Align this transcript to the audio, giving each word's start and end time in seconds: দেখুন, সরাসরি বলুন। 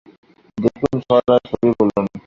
দেখুন, 0.57 0.93
সরাসরি 1.07 1.67
বলুন। 1.77 2.05